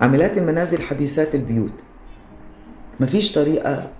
عاملات 0.00 0.38
المنازل 0.38 0.82
حبيسات 0.82 1.34
البيوت. 1.34 1.72
ما 3.00 3.06
فيش 3.06 3.32
طريقة 3.32 3.90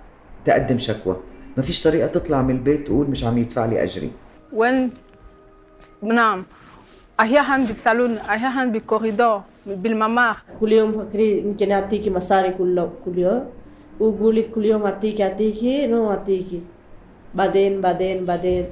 تقدم 0.45 0.77
شكوى. 0.77 1.17
ما 1.57 1.63
فيش 1.63 1.83
طريقة 1.83 2.07
تطلع 2.07 2.41
من 2.41 2.55
البيت 2.55 2.87
تقول 2.87 3.09
مش 3.09 3.23
عم 3.23 3.37
يدفع 3.37 3.65
لي 3.65 3.83
أجري. 3.83 4.11
وين 4.53 4.89
نعم. 6.01 6.45
أحيانا 7.19 7.65
بالصالون 7.65 8.17
أحيانا 8.17 8.71
بالكوريدور 8.71 9.41
بالممر. 9.65 10.35
كل 10.59 10.71
يوم 10.71 10.91
فكري 10.91 11.37
يمكن 11.37 11.71
أعطيكي 11.71 12.09
مصاري 12.09 12.51
كل 12.51 12.87
كل 13.05 13.17
يوم. 13.17 13.45
وقولي 13.99 14.41
كل 14.41 14.65
يوم 14.65 14.83
أعطيكي 14.83 15.23
أعطيكي 15.23 15.87
نو 15.87 16.11
أعطيكي 16.11 16.61
بعدين 17.35 17.81
بعدين 17.81 18.25
بعدين. 18.25 18.65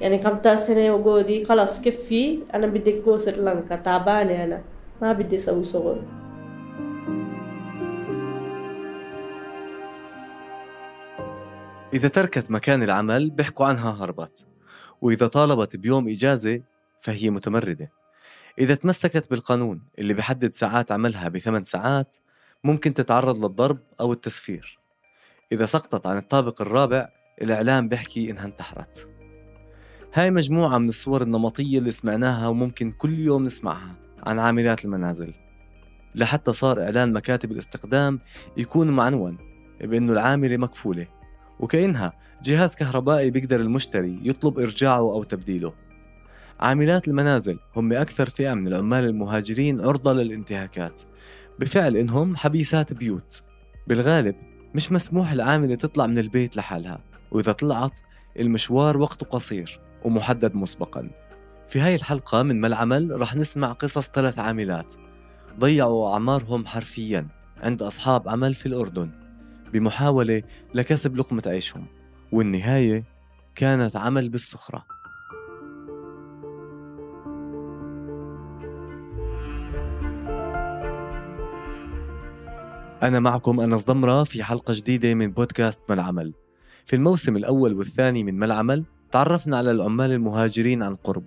يعني 0.00 0.18
كم 0.18 0.56
سنة 0.56 0.94
وجودي 0.94 1.44
خلاص 1.44 1.82
كفي. 1.82 2.38
أنا 2.54 2.66
بدي 2.66 3.00
أكون 3.00 3.18
سريلانكا 3.18 3.76
تعبانة 3.76 4.44
أنا. 4.44 4.60
ما 5.02 5.12
بدي 5.12 5.36
أسوي 5.36 5.64
شغل. 5.64 6.00
إذا 11.96 12.08
تركت 12.08 12.50
مكان 12.50 12.82
العمل 12.82 13.30
بيحكوا 13.30 13.66
عنها 13.66 13.90
هربت. 13.90 14.46
وإذا 15.00 15.26
طالبت 15.26 15.76
بيوم 15.76 16.08
إجازة 16.08 16.62
فهي 17.00 17.30
متمردة. 17.30 17.90
إذا 18.58 18.74
تمسكت 18.74 19.30
بالقانون 19.30 19.82
اللي 19.98 20.14
بحدد 20.14 20.52
ساعات 20.52 20.92
عملها 20.92 21.28
بثمان 21.28 21.64
ساعات 21.64 22.16
ممكن 22.64 22.94
تتعرض 22.94 23.44
للضرب 23.44 23.78
أو 24.00 24.12
التسفير. 24.12 24.78
إذا 25.52 25.66
سقطت 25.66 26.06
عن 26.06 26.16
الطابق 26.16 26.62
الرابع 26.62 27.08
الإعلام 27.42 27.88
بيحكي 27.88 28.30
إنها 28.30 28.44
انتحرت. 28.44 29.08
هاي 30.14 30.30
مجموعة 30.30 30.78
من 30.78 30.88
الصور 30.88 31.22
النمطية 31.22 31.78
اللي 31.78 31.90
سمعناها 31.90 32.48
وممكن 32.48 32.92
كل 32.92 33.18
يوم 33.18 33.44
نسمعها 33.44 33.94
عن 34.26 34.38
عاملات 34.38 34.84
المنازل. 34.84 35.34
لحتى 36.14 36.52
صار 36.52 36.82
إعلان 36.82 37.12
مكاتب 37.12 37.52
الاستخدام 37.52 38.20
يكون 38.56 38.90
معنون 38.90 39.38
بأنه 39.80 40.12
العاملة 40.12 40.56
مكفولة. 40.56 41.15
وكأنها 41.60 42.12
جهاز 42.42 42.74
كهربائي 42.74 43.30
بيقدر 43.30 43.60
المشتري 43.60 44.20
يطلب 44.22 44.58
إرجاعه 44.58 44.98
أو 44.98 45.22
تبديله. 45.22 45.72
عاملات 46.60 47.08
المنازل 47.08 47.58
هم 47.76 47.92
أكثر 47.92 48.30
فئة 48.30 48.54
من 48.54 48.66
العمال 48.66 49.04
المهاجرين 49.04 49.80
عرضة 49.80 50.12
للانتهاكات. 50.12 51.00
بفعل 51.58 51.96
إنهم 51.96 52.36
حبيسات 52.36 52.92
بيوت. 52.92 53.42
بالغالب 53.86 54.34
مش 54.74 54.92
مسموح 54.92 55.32
العاملة 55.32 55.74
تطلع 55.74 56.06
من 56.06 56.18
البيت 56.18 56.56
لحالها. 56.56 57.00
وإذا 57.30 57.52
طلعت 57.52 57.98
المشوار 58.38 58.96
وقته 58.96 59.26
قصير 59.26 59.80
ومحدد 60.04 60.54
مسبقا. 60.54 61.10
في 61.68 61.80
هاي 61.80 61.94
الحلقة 61.94 62.42
من 62.42 62.60
ما 62.60 62.66
العمل 62.66 63.20
رح 63.20 63.36
نسمع 63.36 63.72
قصص 63.72 64.08
ثلاث 64.08 64.38
عاملات. 64.38 64.94
ضيعوا 65.58 66.12
أعمارهم 66.12 66.66
حرفيا 66.66 67.26
عند 67.62 67.82
أصحاب 67.82 68.28
عمل 68.28 68.54
في 68.54 68.66
الأردن. 68.66 69.25
بمحاولة 69.72 70.42
لكسب 70.74 71.16
لقمة 71.16 71.42
عيشهم 71.46 71.86
والنهاية 72.32 73.04
كانت 73.54 73.96
عمل 73.96 74.28
بالسخرة 74.28 74.96
أنا 83.02 83.20
معكم 83.20 83.60
أنس 83.60 83.84
ضمرة 83.84 84.24
في 84.24 84.44
حلقة 84.44 84.74
جديدة 84.74 85.14
من 85.14 85.30
بودكاست 85.30 85.82
ما 85.88 85.94
العمل 85.94 86.32
في 86.86 86.96
الموسم 86.96 87.36
الأول 87.36 87.74
والثاني 87.74 88.22
من 88.22 88.34
ما 88.34 88.46
العمل 88.46 88.84
تعرفنا 89.12 89.56
على 89.56 89.70
العمال 89.70 90.12
المهاجرين 90.12 90.82
عن 90.82 90.94
قرب 90.94 91.24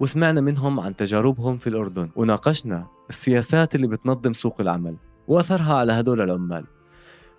وسمعنا 0.00 0.40
منهم 0.40 0.80
عن 0.80 0.96
تجاربهم 0.96 1.58
في 1.58 1.66
الأردن 1.66 2.10
وناقشنا 2.16 2.86
السياسات 3.10 3.74
اللي 3.74 3.86
بتنظم 3.86 4.32
سوق 4.32 4.60
العمل 4.60 4.96
وأثرها 5.28 5.74
على 5.74 5.92
هدول 5.92 6.20
العمال. 6.20 6.64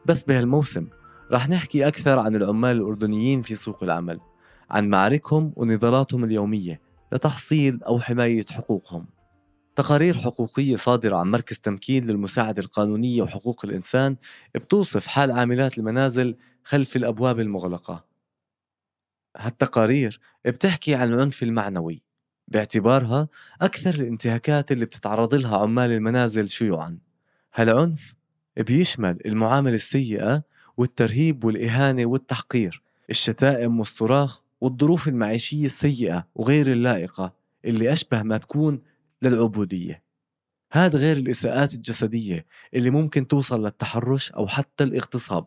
بس 0.05 0.23
بهالموسم 0.23 0.87
رح 1.31 1.49
نحكي 1.49 1.87
أكثر 1.87 2.19
عن 2.19 2.35
العمال 2.35 2.77
الأردنيين 2.77 3.41
في 3.41 3.55
سوق 3.55 3.83
العمل 3.83 4.19
عن 4.69 4.89
معاركهم 4.89 5.53
ونضالاتهم 5.55 6.23
اليومية 6.23 6.81
لتحصيل 7.11 7.83
أو 7.83 7.99
حماية 7.99 8.45
حقوقهم. 8.51 9.05
تقارير 9.75 10.17
حقوقية 10.17 10.75
صادرة 10.75 11.17
عن 11.17 11.31
مركز 11.31 11.59
تمكين 11.59 12.05
للمساعدة 12.07 12.61
القانونية 12.61 13.21
وحقوق 13.21 13.65
الإنسان 13.65 14.15
بتوصف 14.55 15.07
حال 15.07 15.31
عاملات 15.31 15.77
المنازل 15.77 16.35
خلف 16.63 16.95
الأبواب 16.95 17.39
المغلقة. 17.39 18.05
هالتقارير 19.37 20.19
بتحكي 20.45 20.95
عن 20.95 21.13
العنف 21.13 21.43
المعنوي 21.43 22.03
باعتبارها 22.47 23.27
أكثر 23.61 23.93
الانتهاكات 23.95 24.71
اللي 24.71 24.85
بتتعرض 24.85 25.35
لها 25.35 25.57
عمال 25.57 25.91
المنازل 25.91 26.49
شيوعا. 26.49 26.97
هالعنف 27.53 28.18
بيشمل 28.63 29.17
المعاملة 29.25 29.75
السيئة 29.75 30.43
والترهيب 30.77 31.43
والإهانة 31.43 32.05
والتحقير 32.05 32.81
الشتائم 33.09 33.79
والصراخ 33.79 34.41
والظروف 34.61 35.07
المعيشية 35.07 35.65
السيئة 35.65 36.27
وغير 36.35 36.71
اللائقة 36.71 37.33
اللي 37.65 37.93
أشبه 37.93 38.23
ما 38.23 38.37
تكون 38.37 38.81
للعبودية. 39.21 40.03
هذا 40.71 40.99
غير 40.99 41.17
الإساءات 41.17 41.73
الجسدية 41.73 42.45
اللي 42.73 42.89
ممكن 42.89 43.27
توصل 43.27 43.65
للتحرش 43.65 44.31
أو 44.31 44.47
حتى 44.47 44.83
الاغتصاب. 44.83 45.45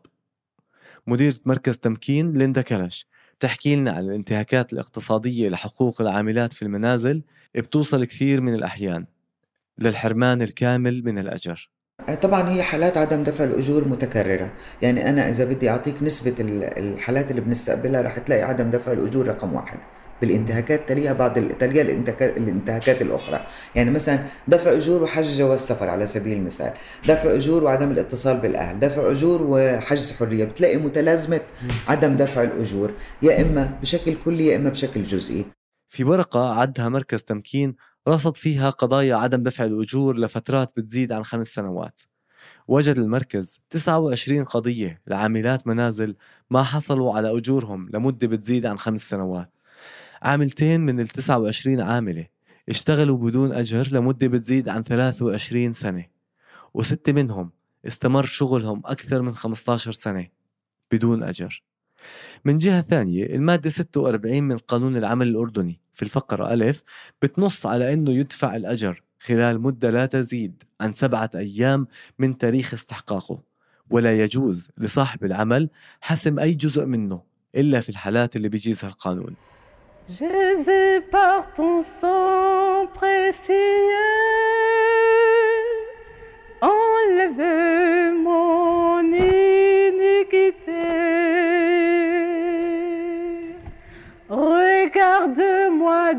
مديرة 1.06 1.36
مركز 1.46 1.78
تمكين 1.78 2.38
ليندا 2.38 2.62
كلش 2.62 3.06
تحكي 3.40 3.76
لنا 3.76 3.92
عن 3.92 4.04
الانتهاكات 4.04 4.72
الاقتصادية 4.72 5.48
لحقوق 5.48 6.00
العاملات 6.00 6.52
في 6.52 6.62
المنازل 6.62 7.22
بتوصل 7.54 8.04
كثير 8.04 8.40
من 8.40 8.54
الأحيان 8.54 9.06
للحرمان 9.78 10.42
الكامل 10.42 11.04
من 11.04 11.18
الأجر. 11.18 11.70
طبعا 12.22 12.50
هي 12.50 12.62
حالات 12.62 12.96
عدم 12.96 13.22
دفع 13.22 13.44
الأجور 13.44 13.88
متكررة. 13.88 14.50
يعني 14.82 15.10
أنا 15.10 15.28
إذا 15.28 15.44
بدي 15.44 15.70
أعطيك 15.70 16.02
نسبة 16.02 16.34
الحالات 16.40 17.30
اللي 17.30 17.40
بنستقبلها 17.40 18.00
رح 18.00 18.18
تلاقي 18.18 18.42
عدم 18.42 18.70
دفع 18.70 18.92
الأجور 18.92 19.28
رقم 19.28 19.54
واحد. 19.54 19.78
بالانتهاكات 20.20 20.88
تليها 20.88 21.12
بعض 21.12 21.38
تليها 21.38 21.82
الانتهاكات 22.22 23.02
الأخرى. 23.02 23.46
يعني 23.74 23.90
مثلا 23.90 24.18
دفع 24.48 24.72
أجور 24.72 25.02
وحجز 25.02 25.38
جواز 25.38 25.60
سفر 25.60 25.88
على 25.88 26.06
سبيل 26.06 26.38
المثال. 26.38 26.72
دفع 27.08 27.34
أجور 27.34 27.64
وعدم 27.64 27.90
الاتصال 27.90 28.40
بالأهل. 28.40 28.78
دفع 28.78 29.10
أجور 29.10 29.42
وحجز 29.48 30.18
حرية. 30.18 30.44
بتلاقي 30.44 30.76
متلازمة 30.76 31.40
عدم 31.88 32.16
دفع 32.16 32.42
الأجور. 32.42 32.90
يا 33.22 33.40
إما 33.40 33.78
بشكل 33.82 34.14
كلي 34.24 34.46
يا 34.46 34.56
إما 34.56 34.70
بشكل 34.70 35.02
جزئي. 35.02 35.44
في 35.88 36.04
ورقة 36.04 36.60
عدها 36.60 36.88
مركز 36.88 37.22
تمكين 37.22 37.74
رصد 38.08 38.36
فيها 38.36 38.70
قضايا 38.70 39.16
عدم 39.16 39.42
دفع 39.42 39.64
الأجور 39.64 40.18
لفترات 40.18 40.72
بتزيد 40.76 41.12
عن 41.12 41.24
خمس 41.24 41.46
سنوات. 41.46 42.00
وجد 42.68 42.98
المركز 42.98 43.60
29 43.70 44.44
قضية 44.44 45.00
لعاملات 45.06 45.66
منازل 45.66 46.16
ما 46.50 46.62
حصلوا 46.62 47.14
على 47.14 47.38
أجورهم 47.38 47.88
لمدة 47.94 48.26
بتزيد 48.26 48.66
عن 48.66 48.78
خمس 48.78 49.08
سنوات. 49.08 49.52
عاملتين 50.22 50.80
من 50.80 51.00
ال 51.00 51.08
29 51.08 51.80
عاملة 51.80 52.26
اشتغلوا 52.68 53.16
بدون 53.18 53.52
أجر 53.52 53.88
لمدة 53.92 54.26
بتزيد 54.26 54.68
عن 54.68 54.82
23 54.82 55.72
سنة 55.72 56.06
وستة 56.74 57.12
منهم 57.12 57.50
استمر 57.86 58.24
شغلهم 58.24 58.82
أكثر 58.84 59.22
من 59.22 59.34
15 59.34 59.92
سنة 59.92 60.28
بدون 60.92 61.22
أجر. 61.22 61.62
من 62.44 62.58
جهة 62.58 62.80
ثانية 62.80 63.26
المادة 63.26 63.70
46 63.70 64.42
من 64.42 64.58
قانون 64.58 64.96
العمل 64.96 65.28
الأردني 65.28 65.81
في 65.94 66.02
الفقرة 66.02 66.52
ألف 66.52 66.82
بتنص 67.22 67.66
على 67.66 67.92
أنه 67.92 68.10
يدفع 68.10 68.56
الأجر 68.56 69.02
خلال 69.20 69.60
مدة 69.60 69.90
لا 69.90 70.06
تزيد 70.06 70.62
عن 70.80 70.92
سبعة 70.92 71.30
أيام 71.34 71.86
من 72.18 72.38
تاريخ 72.38 72.74
استحقاقه 72.74 73.42
ولا 73.90 74.18
يجوز 74.18 74.68
لصاحب 74.78 75.24
العمل 75.24 75.70
حسم 76.00 76.38
أي 76.38 76.54
جزء 76.54 76.84
منه 76.84 77.22
إلا 77.56 77.80
في 77.80 77.88
الحالات 77.88 78.36
اللي 78.36 78.48
بيجيزها 78.48 78.90
القانون. 78.90 79.36
Jésus 80.08 80.92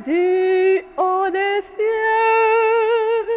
Regarde-moi 0.03 0.11
du 0.11 0.83
haut 0.97 1.29
des 1.29 1.61
cieux, 1.73 3.27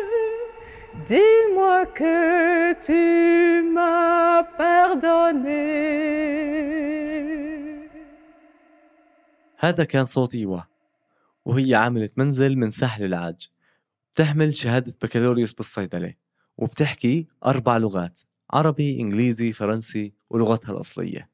dis-moi 1.08 1.86
que 1.86 2.74
tu 2.86 3.62
m'as 3.74 4.42
pardonné. 4.58 5.86
هذا 9.58 9.84
كان 9.84 10.04
صوت 10.04 10.34
إيوا 10.34 10.60
وهي 11.44 11.74
عاملة 11.74 12.10
منزل 12.16 12.56
من 12.58 12.70
ساحل 12.70 13.04
العاج. 13.04 13.50
بتحمل 14.14 14.54
شهادة 14.54 14.94
بكالوريوس 15.02 15.52
بالصيدلة 15.52 16.14
وبتحكي 16.58 17.26
أربع 17.46 17.76
لغات 17.76 18.20
عربي، 18.50 19.00
إنجليزي، 19.00 19.52
فرنسي 19.52 20.12
ولغتها 20.30 20.72
الأصلية. 20.72 21.28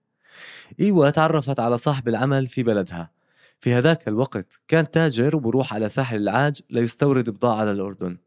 إيوا 0.80 1.10
تعرفت 1.10 1.60
على 1.60 1.78
صاحب 1.78 2.08
العمل 2.08 2.46
في 2.46 2.62
بلدها. 2.62 3.21
في 3.62 3.74
هذاك 3.74 4.08
الوقت 4.08 4.60
كان 4.68 4.90
تاجر 4.90 5.36
وبروح 5.36 5.74
على 5.74 5.88
ساحل 5.88 6.16
العاج 6.16 6.60
ليستورد 6.70 7.30
بضاعة 7.30 7.64
للأردن 7.64 8.18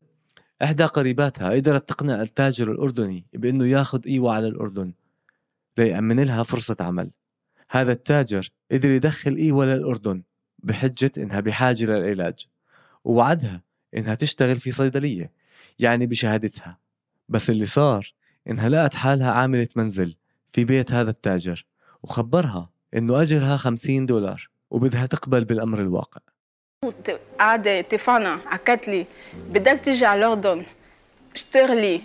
إحدى 0.64 0.84
قريباتها 0.84 1.50
قدرت 1.50 1.90
تقنع 1.90 2.22
التاجر 2.22 2.72
الأردني 2.72 3.26
بأنه 3.34 3.68
ياخد 3.68 4.08
إيوة 4.08 4.34
على 4.34 4.48
الأردن 4.48 4.94
ليأمن 5.78 6.20
لها 6.20 6.44
فرصة 6.44 6.76
عمل. 6.80 7.12
هذا 7.70 7.92
التاجر 7.92 8.50
قدر 8.72 8.92
يدخل 8.92 9.36
إيوة 9.36 9.66
للأردن 9.66 10.24
بحجة 10.60 11.12
إنها 11.18 11.40
بحاجة 11.40 11.86
للعلاج 11.86 12.48
ووعدها 13.04 13.62
إنها 13.98 14.16
تشتغل 14.16 14.56
في 14.56 14.72
صيدلية 14.72 15.32
يعني 15.80 16.06
بشهادتها. 16.06 16.78
بس 17.30 17.50
اللي 17.50 17.66
صار 17.66 18.14
إنها 18.50 18.70
لقت 18.70 18.96
حالها 18.96 19.32
عاملة 19.32 19.68
منزل 19.76 20.16
في 20.54 20.64
بيت 20.64 20.92
هذا 20.92 21.10
التاجر 21.10 21.66
وخبرها 22.04 22.70
إنه 22.94 23.22
أجرها 23.22 23.58
50 23.58 24.06
دولار. 24.06 24.55
وبدها 24.72 25.06
تقبل 25.06 25.46
بالأمر 25.46 25.80
الواقع. 25.80 26.22
عادة 27.40 27.82
تفانا 27.82 28.40
حكت 28.46 28.88
لي 28.88 29.06
بدك 29.50 29.80
تيجي 29.80 30.06
على 30.06 30.20
الأردن 30.20 30.66
اشتغل 31.36 31.78
لي 31.78 32.02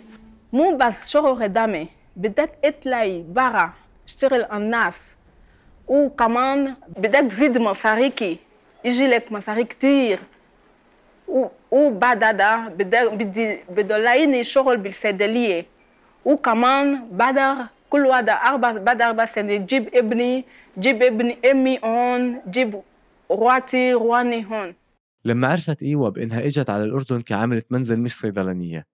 مو 0.53 0.77
بس 0.77 1.09
شغل 1.09 1.39
خدامة 1.39 1.87
بدك 2.17 2.51
اطلعي 2.65 3.23
برا 3.29 3.73
اشتغل 4.07 4.45
الناس. 4.45 5.17
وكمان 5.89 6.75
بدك 6.97 7.31
تزيد 7.31 7.59
مصاريكي. 7.59 8.39
يجي 8.85 9.07
لك 9.07 9.33
مصاري 9.33 9.65
كتير. 9.65 10.19
وبعد 11.71 12.25
هذا 12.25 12.57
بدك 12.57 13.13
بدي 13.13 13.59
بدولاريني 13.69 14.45
شغل 14.45 14.77
بالصيدلية. 14.77 15.67
وكمان 16.25 17.09
بعد 17.13 17.67
كل 17.91 18.07
واحدة 18.07 18.33
أربع 18.33 18.73
بعد 18.73 19.03
أربع 19.03 19.25
سنين 19.25 19.67
جيب 19.67 19.95
ابني 19.95 20.45
جيب 20.79 21.03
ابني 21.03 21.39
أمي 21.51 21.79
هون 21.85 22.41
جيب 22.51 22.81
رواتي 23.31 23.93
رواني 23.93 24.47
هون. 24.47 24.75
لما 25.25 25.49
عرفت 25.49 25.83
إيوة 25.83 26.09
بإنها 26.09 26.47
إجت 26.47 26.71
على 26.71 26.85
الأردن 26.85 27.21
كعاملة 27.21 27.63
منزل 27.71 28.01
مش 28.01 28.15
صيدلانية 28.15 28.87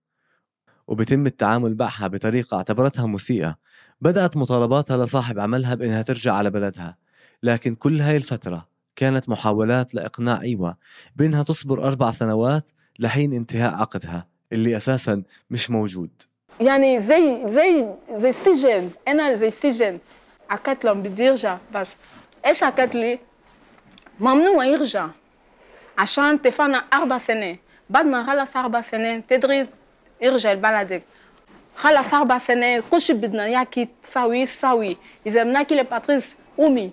وبتم 0.87 1.27
التعامل 1.27 1.77
معها 1.77 2.07
بطريقة 2.07 2.57
اعتبرتها 2.57 3.07
مسيئة. 3.07 3.57
بدأت 4.01 4.37
مطالباتها 4.37 5.05
لصاحب 5.05 5.39
عملها 5.39 5.75
بإنها 5.75 6.03
ترجع 6.03 6.35
على 6.35 6.51
بلدها. 6.51 6.97
لكن 7.43 7.75
كل 7.75 8.01
هاي 8.01 8.17
الفترة 8.17 8.69
كانت 8.97 9.29
محاولات 9.29 9.95
لإقناع 9.95 10.41
إيوة 10.41 10.77
بإنها 11.17 11.43
تصبر 11.43 11.87
أربع 11.87 12.13
سنوات 12.13 12.71
لحين 12.99 13.33
انتهاء 13.33 13.75
عقدها 13.75 14.27
اللي 14.53 14.77
أساسا 14.77 15.23
مش 15.51 15.71
موجود. 15.71 16.11
يعني 16.61 17.01
زي 17.01 17.43
زي 17.47 17.87
زي 18.15 18.33
سجن 18.33 18.91
أنا 19.09 19.35
زي 19.35 19.51
سجن 20.51 20.59
حكت 20.59 20.85
لهم 20.85 21.03
بدي 21.03 21.25
يرجع 21.25 21.57
بس 21.75 21.97
إيش 22.47 22.65
حكت 22.65 22.95
لي 22.95 23.19
ممنوع 24.21 24.65
يرجع 24.65 25.09
عشان 25.99 26.43
تفانا 26.43 26.85
أربع 26.93 27.19
سنين 27.19 27.59
بعد 27.91 28.07
ما 28.07 28.27
خلص 28.27 28.57
أربع 28.57 28.81
سنين 28.81 29.27
تدري 29.27 29.67
يرجع 30.21 30.53
لبلدك 30.53 31.03
خلص 31.77 32.15
أربع 32.15 32.39
سنين 32.39 32.83
كل 32.91 33.01
شيء 33.01 33.17
بدنا 33.17 33.47
ياكي 33.47 33.89
تساوي 34.03 34.45
تساوي 34.45 34.97
اذا 35.27 35.43
بناكي 35.43 35.75
لباتريس 35.75 36.35
قومي 36.59 36.93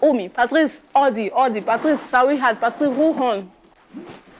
قومي 0.00 0.28
باتريس 0.28 0.80
اودي 0.96 1.28
اودي 1.28 1.60
باتريس 1.60 2.00
ساوي 2.00 2.38
هاد 2.38 2.60
باتريس 2.60 2.98
روح 2.98 3.18
هون 3.18 3.50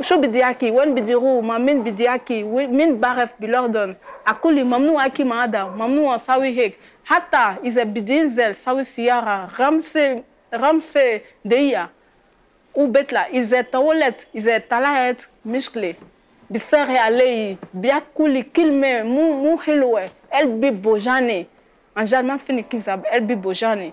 شو 0.01 0.21
بدي 0.21 0.45
أحكي؟ 0.45 0.71
وين 0.71 0.95
بدي 0.95 1.15
أروح؟ 1.15 1.45
مين 1.45 1.83
بدي 1.83 2.09
وين- 2.43 2.77
مين 2.77 3.01
بعرف 3.01 3.41
بالاردن 3.41 3.95
أقول 4.27 4.55
لي 4.55 4.65
ممنوع 4.65 5.01
أحكي 5.07 5.25
مع 5.25 5.45
هذا 5.45 5.65
ممنوع 5.65 6.15
أسوي 6.15 6.49
هيك. 6.59 6.79
حتى 7.05 7.55
إذا 7.65 7.83
بدي 7.83 8.21
انزل 8.21 8.55
سوي 8.55 8.83
سيارة 8.83 9.47
خمسة 9.47 10.23
خمسة 10.55 11.21
دقيقة. 11.45 11.91
وبطلع 12.75 13.27
إذا 13.27 13.63
طولت 13.63 14.27
إذا 14.35 14.59
طلعت 14.59 15.23
مشكلة. 15.47 15.95
بيصير 16.51 16.91
علي. 16.91 17.57
بياكل 17.75 18.43
كلمة 18.43 19.03
مو 19.03 19.43
مو 19.43 19.57
حلوة. 19.57 20.11
قلبي 20.33 20.71
بوجعني. 20.71 21.47
عن 21.97 22.05
جد 22.05 22.25
ما 22.25 22.37
فيني 22.37 22.63
كذب. 22.63 23.05
قلبي 23.07 23.35
بوجعني. 23.35 23.93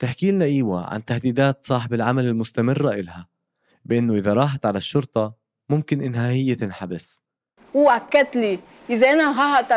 تحكي 0.00 0.30
لنا 0.30 0.44
إيوة 0.44 0.86
عن 0.94 1.04
تهديدات 1.04 1.58
صاحب 1.62 1.94
العمل 1.94 2.24
المستمرة 2.24 2.90
إلها. 2.90 3.26
بإنه 3.88 4.14
إذا 4.14 4.32
راحت 4.32 4.66
على 4.66 4.78
الشرطة 4.78 5.34
ممكن 5.68 6.02
إنها 6.02 6.30
هي 6.30 6.54
تنحبس. 6.54 7.20
هو 7.76 7.90
أكد 7.90 8.36
لي 8.36 8.58
إذا 8.90 9.10
أنا 9.10 9.26
راحت 9.26 9.72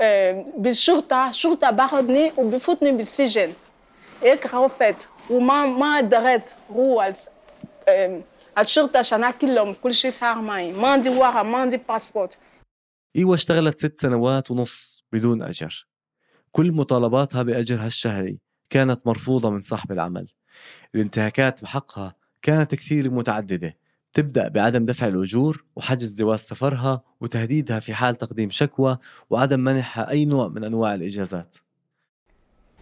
آه، 0.00 0.46
بالشرطة 0.58 1.28
الشرطة 1.28 1.70
باخدني 1.70 2.32
وبفوتني 2.38 2.92
بالسجن. 2.92 3.52
هيك 4.22 4.54
عرفت 4.54 5.08
وما 5.30 5.66
ما 5.66 5.96
قدرت 5.96 6.56
روح 6.70 7.04
آم، 7.88 8.22
على 8.56 8.64
الشرطة 8.64 8.98
عشان 8.98 9.24
أحكي 9.24 9.46
لهم 9.46 9.74
كل 9.74 9.92
شيء 9.92 10.10
صار 10.10 10.40
معي. 10.40 10.72
ما 10.72 10.88
عندي 10.88 11.08
ورقة 11.08 11.42
ما 11.42 11.58
عندي 11.58 11.76
باسبورت. 11.76 12.38
إيوة 13.16 13.34
اشتغلت 13.34 13.78
ست 13.78 14.00
سنوات 14.00 14.50
ونص 14.50 15.04
بدون 15.12 15.42
أجر. 15.42 15.86
كل 16.52 16.72
مطالباتها 16.72 17.42
بأجرها 17.42 17.86
الشهري 17.86 18.38
كانت 18.70 19.06
مرفوضة 19.06 19.50
من 19.50 19.60
صاحب 19.60 19.92
العمل. 19.92 20.28
الانتهاكات 20.94 21.62
بحقها 21.62 22.14
كانت 22.42 22.74
كثير 22.74 23.10
متعددة. 23.10 23.76
تبدأ 24.14 24.48
بعدم 24.48 24.86
دفع 24.86 25.06
الأجور 25.06 25.64
وحجز 25.76 26.16
جواز 26.16 26.40
سفرها 26.40 27.02
وتهديدها 27.20 27.80
في 27.80 27.94
حال 27.94 28.16
تقديم 28.16 28.50
شكوى 28.50 28.98
وعدم 29.30 29.60
منحها 29.60 30.10
أي 30.10 30.24
نوع 30.24 30.48
من 30.48 30.64
أنواع 30.64 30.94
الإجازات. 30.94 31.56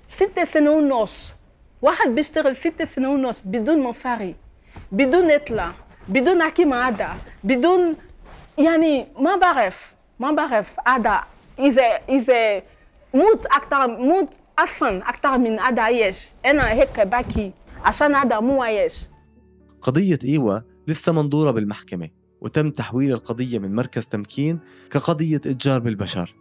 ست 0.08 0.40
سنة 0.40 0.70
ونص. 0.70 1.34
واحد 1.82 2.08
بيشتغل 2.08 2.56
ست 2.56 2.82
سنة 2.82 3.10
ونص 3.10 3.42
بدون 3.44 3.82
مصاري 3.82 4.34
بدون 4.92 5.30
يطلع 5.30 5.72
بدون 6.08 6.42
أحكي 6.42 6.64
مع 6.64 6.88
هذا 6.88 7.16
بدون 7.44 7.96
يعني 8.58 9.06
ما 9.18 9.36
بعرف 9.36 9.94
ما 10.20 10.32
بعرف 10.32 10.76
هذا 10.88 11.22
إذا 11.58 11.82
إذا 12.08 12.62
موت 13.14 13.46
أكتر 13.46 13.86
موت 13.86 14.34
أصلا 14.58 15.08
أكتر 15.08 15.38
من 15.38 15.60
هذا 15.60 15.82
عايش. 15.82 16.30
أنا 16.46 16.72
هيك 16.72 17.00
بحكي 17.00 17.52
عشان 17.84 18.14
هذا 18.14 18.40
مو 18.40 18.62
عايش. 18.62 19.06
قضية 19.82 20.19
إيوة 20.25 20.65
لسه 20.88 21.12
منظورة 21.12 21.50
بالمحكمة 21.50 22.09
وتم 22.41 22.71
تحويل 22.71 23.12
القضية 23.12 23.59
من 23.59 23.75
مركز 23.75 24.06
تمكين 24.06 24.59
كقضية 24.91 25.37
إتجار 25.37 25.81
بالبشر. 25.81 26.35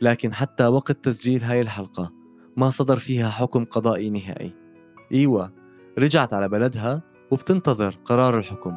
لكن 0.00 0.34
حتى 0.34 0.66
وقت 0.66 0.92
تسجيل 1.04 1.42
هاي 1.44 1.60
الحلقة 1.60 2.12
ما 2.56 2.70
صدر 2.70 2.98
فيها 2.98 3.30
حكم 3.30 3.64
قضائي 3.64 4.10
نهائي. 4.10 4.54
إيوة 5.12 5.52
رجعت 5.98 6.34
على 6.34 6.48
بلدها 6.48 7.02
وبتنتظر 7.30 7.96
قرار 8.04 8.38
الحكم. 8.38 8.76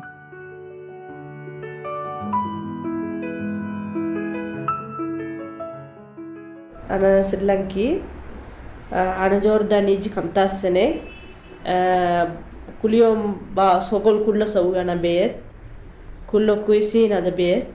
أنا 6.89 7.23
سريلانكي. 7.23 8.01
آه، 8.93 9.25
أنا 9.25 9.39
جورداني 9.39 9.93
يجي 9.93 10.09
خمسة 10.09 10.45
سنة. 10.45 10.93
آه، 11.65 12.37
كل 12.83 12.93
يوم 12.93 13.41
بشغل 13.55 14.25
كله 14.25 14.45
سوي 14.45 14.81
أنا 14.81 14.95
بيت 14.95 15.35
كله 16.27 16.55
كويسين 16.65 17.11
هذا 17.11 17.29
بيت. 17.29 17.65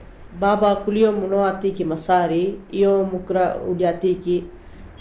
بابا 0.41 0.73
كل 0.73 0.97
يوم 0.97 1.25
no 1.25 1.45
أعطيكي 1.45 1.83
مصاري 1.83 2.59
يوم 2.73 3.09
بكرة 3.09 3.63
ودي 3.63 3.85
أعطيكي 3.85 4.43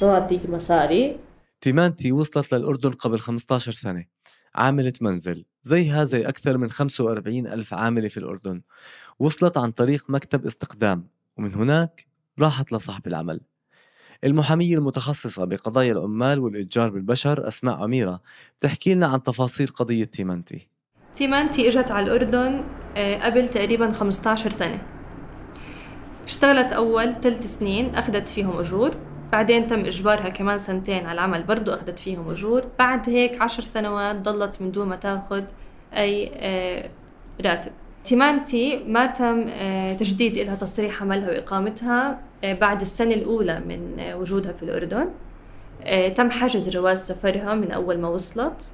نو 0.02 0.10
أعطيكي 0.10 0.48
مصاري 0.48 1.18
تيمانتي 1.60 2.12
وصلت 2.12 2.54
للأردن 2.54 2.90
قبل 2.90 3.20
15 3.20 3.72
سنة. 3.72 4.04
عاملة 4.54 4.92
منزل 5.00 5.44
زيها 5.62 6.04
زي 6.04 6.28
أكثر 6.28 6.58
من 6.58 6.70
45 6.70 7.46
ألف 7.46 7.74
عاملة 7.74 8.08
في 8.08 8.16
الأردن. 8.16 8.62
وصلت 9.18 9.58
عن 9.58 9.70
طريق 9.70 10.10
مكتب 10.10 10.46
استقدام 10.46 11.08
ومن 11.36 11.54
هناك 11.54 12.06
راحت 12.38 12.72
لصاحب 12.72 13.06
العمل. 13.06 13.40
المحامية 14.24 14.76
المتخصصة 14.76 15.44
بقضايا 15.44 15.92
العمال 15.92 16.38
والإتجار 16.38 16.90
بالبشر 16.90 17.48
أسماء 17.48 17.84
أميرة 17.84 18.20
بتحكي 18.60 18.94
لنا 18.94 19.06
عن 19.06 19.22
تفاصيل 19.22 19.66
قضية 19.66 20.04
تيمانتي. 20.04 20.68
تيمانتي 21.14 21.68
إجت 21.68 21.90
على 21.90 22.06
الأردن 22.06 22.64
آه، 22.96 23.16
قبل 23.16 23.48
تقريبا 23.48 23.90
15 23.90 24.50
سنة. 24.50 24.82
اشتغلت 26.24 26.72
أول 26.72 27.14
ثلاث 27.14 27.58
سنين 27.58 27.94
أخذت 27.94 28.28
فيهم 28.28 28.58
أجور. 28.58 28.96
بعدين 29.32 29.66
تم 29.66 29.80
إجبارها 29.80 30.28
كمان 30.28 30.58
سنتين 30.58 31.06
على 31.06 31.12
العمل 31.12 31.42
برضو 31.42 31.74
أخذت 31.74 31.98
فيهم 31.98 32.30
أجور. 32.30 32.64
بعد 32.78 33.08
هيك 33.08 33.42
عشر 33.42 33.62
سنوات 33.62 34.16
ضلت 34.16 34.62
من 34.62 34.70
دون 34.70 34.88
ما 34.88 34.96
تاخذ 34.96 35.44
أي 35.92 36.30
آه، 36.34 36.90
راتب. 37.44 37.72
تيمانتي 38.04 38.84
ما 38.84 39.06
تم 39.06 39.46
آه، 39.48 39.92
تجديد 39.92 40.38
لها 40.38 40.54
تصريح 40.54 41.02
عملها 41.02 41.28
وإقامتها. 41.28 42.27
بعد 42.44 42.80
السنة 42.80 43.14
الأولى 43.14 43.60
من 43.68 44.00
آه، 44.00 44.16
وجودها 44.16 44.52
في 44.52 44.62
الأردن. 44.62 45.08
آه، 45.84 46.08
تم 46.08 46.30
حجز 46.30 46.68
جواز 46.68 47.06
سفرها 47.06 47.54
من 47.54 47.70
أول 47.70 47.98
ما 47.98 48.08
وصلت. 48.08 48.72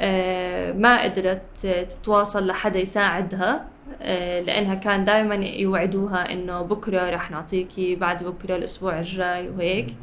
آه، 0.00 0.72
ما 0.72 1.02
قدرت 1.02 1.42
تتواصل 1.62 2.46
لحدا 2.46 2.78
يساعدها. 2.78 3.64
آه، 4.02 4.40
لأنها 4.40 4.74
كان 4.74 5.04
دائما 5.04 5.34
يوعدوها 5.34 6.32
إنه 6.32 6.62
بكرة 6.62 7.10
رح 7.10 7.30
نعطيكي 7.30 7.94
بعد 7.94 8.24
بكرة 8.24 8.56
الأسبوع 8.56 8.98
الجاي 8.98 9.48
وهيك. 9.48 9.94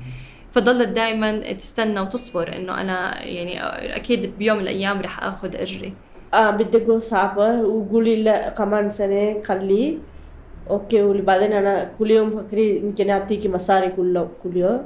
فضلت 0.52 0.88
دائما 0.88 1.54
تستنى 1.54 2.00
وتصبر 2.00 2.56
إنه 2.56 2.82
أنا 2.82 3.24
يعني 3.24 3.64
أكيد 3.96 4.38
بيوم 4.38 4.58
من 4.58 4.64
الأيام 4.64 5.02
رح 5.02 5.24
آخذ 5.24 5.56
أجري. 5.56 5.94
آه 6.34 6.50
بدي 6.50 6.78
أقول 6.78 7.02
صعبة 7.02 7.62
وقولي 7.62 8.24
لا 8.24 8.50
كمان 8.50 8.90
سنة 8.90 9.44
خليه. 9.44 9.98
okay 10.70 11.04
وبعدين 11.04 11.54
أنا 11.54 11.92
كل 12.00 12.12
يوم 12.12 12.30
فكري 12.30 12.78
يمكن 12.78 13.10
اعطيكي 13.10 13.50
مصاري 13.50 13.90
كل 13.90 14.28
كل 14.44 14.58
يوم 14.58 14.86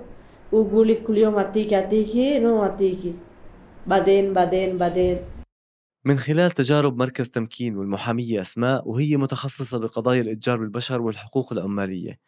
وقولي 0.51 0.95
كل 0.95 1.17
يوم 1.17 1.35
اعطيكي 1.35 1.75
اعطيكي 1.75 2.39
no 2.39 2.63
اعطيكي 2.63 3.13
بعدين 3.87 4.33
بعدين 4.33 4.77
بعدين 4.77 5.17
من 6.05 6.17
خلال 6.17 6.51
تجارب 6.51 6.97
مركز 6.97 7.29
تمكين 7.29 7.77
والمحامية 7.77 8.41
أسماء 8.41 8.89
وهي 8.89 9.17
متخصصة 9.17 9.77
بقضايا 9.77 10.21
الإتجار 10.21 10.57
بالبشر 10.57 11.01
والحقوق 11.01 11.53
العمالية. 11.53 12.19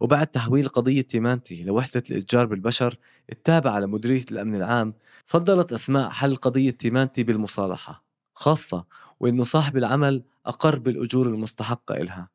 وبعد 0.00 0.26
تحويل 0.26 0.68
قضية 0.68 1.00
تيمانتي 1.00 1.62
لوحدة 1.64 2.02
الإتجار 2.10 2.46
بالبشر 2.46 2.98
التابعة 3.32 3.78
لمديرية 3.78 4.24
الأمن 4.32 4.54
العام 4.54 4.94
فضلت 5.26 5.72
أسماء 5.72 6.10
حل 6.10 6.36
قضية 6.36 6.70
تيمانتي 6.70 7.22
بالمصالحة 7.22 8.04
خاصة 8.34 8.84
وإنه 9.20 9.44
صاحب 9.44 9.76
العمل 9.76 10.24
أقر 10.46 10.78
بالأجور 10.78 11.26
المستحقة 11.26 11.94
إلها. 11.94 12.31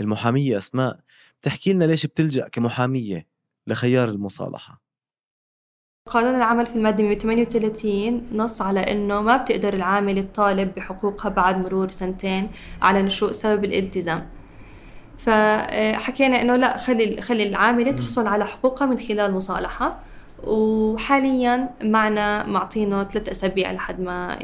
المحامية 0.00 0.58
أسماء 0.58 1.00
بتحكي 1.40 1.72
لنا 1.72 1.84
ليش 1.84 2.06
بتلجأ 2.06 2.48
كمحامية 2.48 3.26
لخيار 3.66 4.08
المصالحة؟ 4.08 4.82
قانون 6.06 6.34
العمل 6.34 6.66
في 6.66 6.76
المادة 6.76 7.04
138 7.04 8.28
نص 8.32 8.62
على 8.62 8.80
إنه 8.80 9.22
ما 9.22 9.36
بتقدر 9.36 9.74
العامل 9.74 10.32
تطالب 10.32 10.74
بحقوقها 10.74 11.28
بعد 11.28 11.58
مرور 11.58 11.90
سنتين 11.90 12.50
على 12.82 13.02
نشوء 13.02 13.30
سبب 13.32 13.64
الالتزام. 13.64 14.28
فحكينا 15.18 16.42
إنه 16.42 16.56
لا 16.56 16.78
خلي 16.78 17.20
خلي 17.20 17.42
العاملة 17.42 17.92
تحصل 17.92 18.26
على 18.26 18.46
حقوقها 18.46 18.86
من 18.86 18.98
خلال 18.98 19.32
مصالحة. 19.32 20.04
وحاليا 20.46 21.70
معنا 21.84 22.46
معطينه 22.46 23.04
ثلاث 23.04 23.28
أسابيع 23.28 23.72
لحد 23.72 24.00
ما 24.00 24.38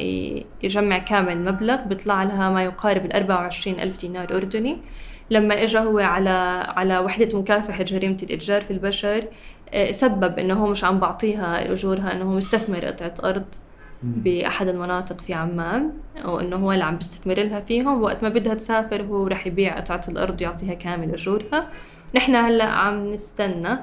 يجمع 0.62 0.98
كامل 0.98 1.32
المبلغ 1.32 1.82
بيطلع 1.82 2.22
لها 2.22 2.50
ما 2.50 2.64
يقارب 2.64 3.04
ال 3.04 3.12
24 3.12 3.80
ألف 3.80 3.96
دينار 4.00 4.36
أردني. 4.36 4.78
لما 5.30 5.62
اجى 5.62 5.78
هو 5.78 5.98
على 5.98 6.64
على 6.76 6.98
وحدة 6.98 7.38
مكافحة 7.38 7.84
جريمة 7.84 8.16
الإتجار 8.22 8.62
في 8.62 8.70
البشر 8.70 9.24
آه، 9.72 9.84
سبب 9.92 10.38
إنه 10.38 10.54
هو 10.54 10.66
مش 10.66 10.84
عم 10.84 10.98
بعطيها 10.98 11.72
اجورها 11.72 12.12
إنه 12.12 12.24
هو 12.24 12.36
مستثمر 12.36 12.84
قطعة 12.84 13.14
أرض 13.24 13.44
بأحد 14.02 14.68
المناطق 14.68 15.20
في 15.20 15.34
عمان 15.34 15.90
وإنه 16.24 16.56
هو 16.56 16.72
اللي 16.72 16.84
عم 16.84 16.96
بيستثمر 16.96 17.34
لها 17.34 17.60
فيهم. 17.60 18.02
وقت 18.02 18.22
ما 18.22 18.28
بدها 18.28 18.54
تسافر 18.54 19.02
هو 19.02 19.26
رح 19.26 19.46
يبيع 19.46 19.76
قطعة 19.76 20.00
الأرض 20.08 20.40
ويعطيها 20.40 20.74
كامل 20.74 21.12
أجورها. 21.14 21.68
نحن 22.16 22.34
هلأ 22.34 22.64
عم 22.64 23.12
نستنى 23.12 23.78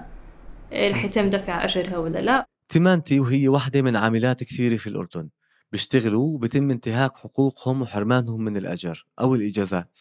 رح 0.73 1.05
يتم 1.05 1.29
دفع 1.29 1.65
أجرها 1.65 1.97
ولا 1.97 2.19
لا. 2.19 2.45
تيمانتي 2.69 3.19
وهي 3.19 3.47
واحدة 3.47 3.81
من 3.81 3.95
عاملات 3.95 4.43
كثيرة 4.43 4.77
في 4.77 4.87
الأردن. 4.87 5.29
بيشتغلوا 5.71 6.33
وبتم 6.35 6.71
انتهاك 6.71 7.17
حقوقهم 7.17 7.81
وحرمانهم 7.81 8.41
من 8.41 8.57
الأجر 8.57 9.05
أو 9.19 9.35
الإجازات. 9.35 9.97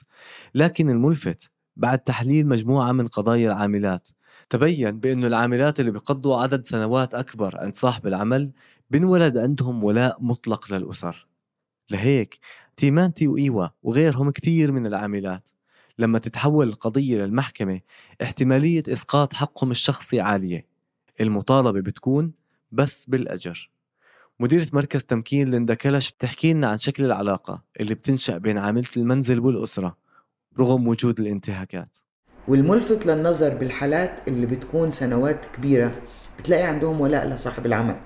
لكن 0.55 0.91
الملفت 0.91 1.50
بعد 1.76 1.99
تحليل 1.99 2.47
مجموعة 2.47 2.93
من 2.93 3.07
قضايا 3.07 3.52
العاملات. 3.52 4.09
تبين 4.50 5.00
بأنه 5.00 5.26
العاملات 5.26 5.81
اللي 5.81 5.91
بيقضوا 5.91 6.37
عدد 6.43 6.67
سنوات 6.67 7.14
أكبر 7.14 7.59
عند 7.59 7.76
صاحب 7.76 8.07
العمل 8.07 8.52
بنولد 8.91 9.38
عندهم 9.38 9.85
ولاء 9.85 10.17
مطلق 10.21 10.73
للأسر. 10.73 11.29
لهيك 11.91 12.38
تيمانتي 12.76 13.29
وإيوا 13.29 13.69
وغيرهم 13.83 14.31
كثير 14.31 14.73
من 14.73 14.87
العاملات. 14.87 15.49
لما 15.99 16.18
تتحول 16.18 16.68
القضية 16.68 17.16
للمحكمة 17.16 17.80
احتمالية 18.22 18.82
إسقاط 18.88 19.34
حقهم 19.34 19.70
الشخصي 19.70 20.20
عالية. 20.20 20.66
المطالبة 21.20 21.80
بتكون 21.80 22.32
بس 22.72 23.06
بالأجر. 23.06 23.70
مديرة 24.40 24.66
مركز 24.72 25.04
تمكين 25.04 25.50
ليندا 25.50 25.75
كلش 25.75 26.11
بتحكي 26.11 26.52
لنا 26.52 26.68
عن 26.68 26.78
شكل 26.78 27.04
العلاقة 27.04 27.62
اللي 27.80 27.94
بتنشأ 27.94 28.38
بين 28.38 28.58
عاملة 28.58 28.88
المنزل 28.96 29.40
والأسرة 29.40 29.96
رغم 30.58 30.88
وجود 30.88 31.20
الانتهاكات. 31.20 31.96
والملفت 32.49 33.06
للنظر 33.06 33.58
بالحالات 33.58 34.28
اللي 34.28 34.46
بتكون 34.46 34.90
سنوات 34.90 35.46
كبيرة 35.46 36.02
بتلاقي 36.38 36.62
عندهم 36.62 37.00
ولاء 37.00 37.28
لصاحب 37.28 37.66
العمل 37.66 38.00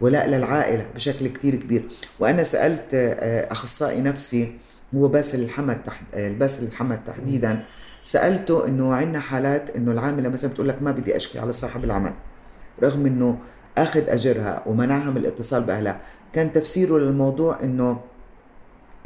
ولاء 0.00 0.28
للعائلة 0.28 0.86
بشكل 0.94 1.28
كتير 1.28 1.56
كبير. 1.56 1.88
وأنا 2.20 2.42
سألت 2.42 2.94
آه، 2.94 3.52
أخصائي 3.52 4.00
نفسي 4.00 4.58
هو 4.94 5.08
باسل 5.08 5.42
الحمد 5.42 5.82
تحد... 5.82 6.04
آه، 6.14 6.28
باسل 6.32 6.66
الحمد 6.66 7.04
تحديدا. 7.04 7.64
سألته 8.04 8.66
إنه 8.66 8.94
عندنا 8.94 9.20
حالات 9.20 9.70
إنه 9.70 9.92
العاملة 9.92 10.28
مثلا 10.28 10.50
بتقول 10.50 10.68
لك 10.68 10.82
ما 10.82 10.90
بدي 10.90 11.16
أشكي 11.16 11.38
على 11.38 11.52
صاحب 11.52 11.84
العمل 11.84 12.12
رغم 12.82 13.06
إنه 13.06 13.38
أخذ 13.78 14.08
أجرها 14.08 14.62
ومنعها 14.66 15.10
من 15.10 15.16
الاتصال 15.16 15.62
بأهلها. 15.62 16.00
كان 16.32 16.52
تفسيره 16.52 16.98
للموضوع 16.98 17.58
إنه 17.62 18.00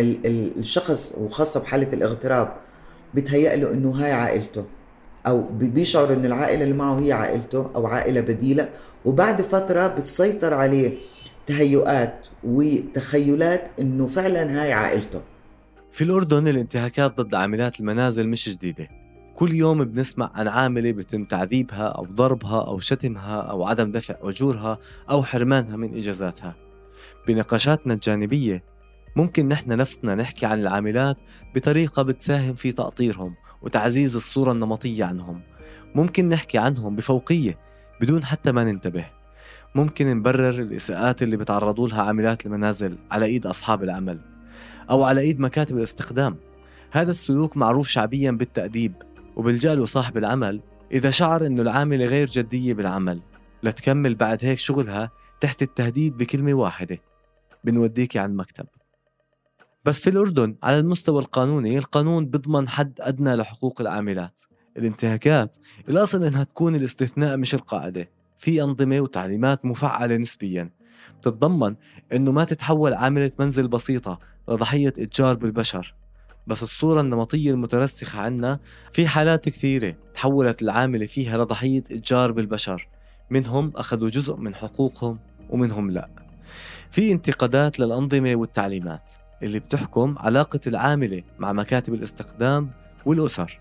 الشخص 0.00 1.18
وخاصة 1.18 1.60
بحالة 1.60 1.92
الاغتراب 1.92 2.52
بتهيأ 3.14 3.56
له 3.56 3.72
إنه 3.72 3.90
هاي 3.90 4.12
عائلته 4.12 4.64
أو 5.26 5.42
بيشعر 5.52 6.12
ان 6.12 6.24
العائلة 6.24 6.64
اللي 6.64 6.74
معه 6.74 6.98
هي 7.00 7.12
عائلته 7.12 7.70
أو 7.74 7.86
عائلة 7.86 8.20
بديلة. 8.20 8.68
وبعد 9.04 9.42
فترة 9.42 9.86
بتسيطر 9.86 10.54
عليه 10.54 10.98
تهيؤات 11.46 12.26
وتخيلات 12.44 13.70
إنه 13.80 14.06
فعلا 14.06 14.62
هاي 14.62 14.72
عائلته. 14.72 15.20
في 15.96 16.04
الأردن 16.04 16.48
الانتهاكات 16.48 17.20
ضد 17.20 17.34
عاملات 17.34 17.80
المنازل 17.80 18.28
مش 18.28 18.48
جديدة. 18.48 18.88
كل 19.36 19.52
يوم 19.52 19.84
بنسمع 19.84 20.30
عن 20.34 20.48
عاملة 20.48 20.92
بتم 20.92 21.24
تعذيبها 21.24 21.82
أو 21.88 22.04
ضربها 22.04 22.66
أو 22.66 22.78
شتمها 22.78 23.40
أو 23.40 23.66
عدم 23.66 23.90
دفع 23.90 24.14
أجورها 24.22 24.78
أو 25.10 25.22
حرمانها 25.22 25.76
من 25.76 25.96
إجازاتها. 25.96 26.54
بنقاشاتنا 27.28 27.94
الجانبية 27.94 28.64
ممكن 29.16 29.48
نحن 29.48 29.76
نفسنا 29.76 30.14
نحكي 30.14 30.46
عن 30.46 30.60
العاملات 30.60 31.16
بطريقة 31.54 32.02
بتساهم 32.02 32.54
في 32.54 32.72
تأطيرهم 32.72 33.34
وتعزيز 33.62 34.16
الصورة 34.16 34.52
النمطية 34.52 35.04
عنهم. 35.04 35.40
ممكن 35.94 36.28
نحكي 36.28 36.58
عنهم 36.58 36.96
بفوقية 36.96 37.58
بدون 38.00 38.24
حتى 38.24 38.52
ما 38.52 38.64
ننتبه. 38.64 39.06
ممكن 39.74 40.06
نبرر 40.06 40.62
الإساءات 40.62 41.22
اللي 41.22 41.36
بتعرضوا 41.36 41.88
لها 41.88 42.02
عاملات 42.02 42.46
المنازل 42.46 42.98
على 43.10 43.26
إيد 43.26 43.46
أصحاب 43.46 43.82
العمل. 43.82 44.35
أو 44.90 45.04
على 45.04 45.20
إيد 45.20 45.40
مكاتب 45.40 45.78
الاستخدام. 45.78 46.36
هذا 46.90 47.10
السلوك 47.10 47.56
معروف 47.56 47.88
شعبيا 47.88 48.30
بالتأديب 48.30 48.92
وبلجأ 49.36 49.84
صاحب 49.84 50.16
العمل 50.16 50.60
إذا 50.92 51.10
شعر 51.10 51.46
إنه 51.46 51.62
العاملة 51.62 52.04
غير 52.04 52.26
جدية 52.26 52.74
بالعمل. 52.74 53.20
لتكمل 53.62 54.14
بعد 54.14 54.44
هيك 54.44 54.58
شغلها 54.58 55.10
تحت 55.40 55.62
التهديد 55.62 56.16
بكلمة 56.16 56.54
واحدة. 56.54 56.98
بنوديكي 57.64 58.18
على 58.18 58.30
المكتب. 58.30 58.66
بس 59.84 60.00
في 60.00 60.10
الأردن 60.10 60.56
على 60.62 60.78
المستوى 60.78 61.22
القانوني 61.22 61.78
القانون 61.78 62.26
بضمن 62.26 62.68
حد 62.68 63.00
أدنى 63.00 63.34
لحقوق 63.34 63.80
العاملات. 63.80 64.40
الانتهاكات 64.76 65.56
الأصل 65.88 66.24
إنها 66.24 66.44
تكون 66.44 66.74
الاستثناء 66.74 67.36
مش 67.36 67.54
القاعدة. 67.54 68.08
في 68.38 68.62
أنظمة 68.62 69.00
وتعليمات 69.00 69.64
مفعلة 69.64 70.16
نسبيا. 70.16 70.70
بتتضمن 71.20 71.75
إنه 72.12 72.32
ما 72.32 72.44
تتحول 72.44 72.94
عاملة 72.94 73.30
منزل 73.38 73.68
بسيطة 73.68 74.18
لضحية 74.48 74.88
إتجار 74.98 75.34
بالبشر. 75.34 75.94
بس 76.46 76.62
الصورة 76.62 77.00
النمطية 77.00 77.50
المترسخة 77.50 78.20
عنا 78.20 78.58
في 78.92 79.08
حالات 79.08 79.48
كثيرة 79.48 79.94
تحولت 80.14 80.62
العاملة 80.62 81.06
فيها 81.06 81.38
لضحية 81.38 81.78
إتجار 81.78 82.32
بالبشر. 82.32 82.88
منهم 83.30 83.72
أخذوا 83.76 84.08
جزء 84.08 84.36
من 84.36 84.54
حقوقهم 84.54 85.18
ومنهم 85.50 85.90
لا. 85.90 86.08
في 86.90 87.12
انتقادات 87.12 87.80
للأنظمة 87.80 88.36
والتعليمات 88.36 89.12
اللي 89.42 89.58
بتحكم 89.58 90.14
علاقة 90.18 90.60
العاملة 90.66 91.22
مع 91.38 91.52
مكاتب 91.52 91.94
الاستخدام 91.94 92.70
والأسر. 93.06 93.58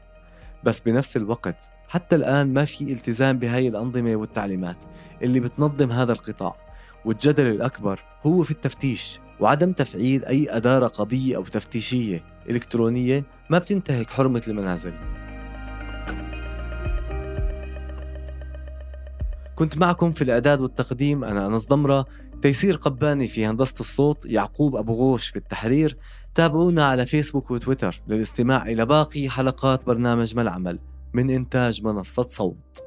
بس 0.64 0.80
بنفس 0.80 1.18
الوقت 1.18 1.58
حتى 1.88 2.16
الآن 2.16 2.54
ما 2.54 2.66
في 2.66 2.94
التزام 2.94 3.40
بهاي 3.40 3.68
الأنظمة 3.68 4.16
والتعليمات 4.16 4.78
اللي 5.22 5.40
بتنظم 5.40 5.92
هذا 5.92 6.14
القطاع. 6.14 6.65
والجدل 7.06 7.48
الأكبر 7.48 8.04
هو 8.26 8.44
في 8.44 8.52
التفتيش 8.52 9.20
وعدم 9.40 9.72
تفعيل 9.72 10.26
أي 10.26 10.48
أداة 10.50 10.80
رقابية 10.80 11.36
أو 11.36 11.44
تفتيشية 11.44 12.24
إلكترونية 12.50 13.24
ما 13.50 13.58
بتنتهك 13.58 14.10
حرمة 14.10 14.42
المنازل. 14.48 14.94
كنت 19.56 19.78
معكم 19.78 20.12
في 20.12 20.22
الإعداد 20.22 20.62
والتقديم 20.62 21.24
أنا 21.24 21.48
أنس 21.48 21.68
ضمرة 21.68 22.06
تيسير 22.42 22.76
قباني 22.76 23.28
في 23.28 23.46
هندسة 23.46 23.80
الصوت 23.80 24.26
يعقوب 24.26 24.76
أبو 24.76 24.94
غوش 24.94 25.28
في 25.28 25.36
التحرير. 25.36 25.98
تابعونا 26.36 26.86
على 26.86 27.06
فيسبوك 27.06 27.52
وتويتر 27.52 28.02
للاستماع 28.08 28.66
إلى 28.66 28.86
باقي 28.86 29.30
حلقات 29.30 29.86
برنامج 29.86 30.36
ما 30.36 30.42
العمل 30.42 30.80
من 31.14 31.30
إنتاج 31.30 31.84
منصة 31.84 32.28
صوت. 32.30 32.85